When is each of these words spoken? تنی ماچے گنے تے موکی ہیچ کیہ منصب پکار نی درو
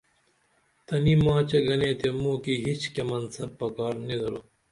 تنی 0.85 1.13
ماچے 1.23 1.59
گنے 1.67 1.91
تے 2.01 2.09
موکی 2.21 2.53
ہیچ 2.63 2.81
کیہ 2.93 3.03
منصب 3.09 3.49
پکار 3.59 3.93
نی 4.07 4.15
درو 4.21 4.41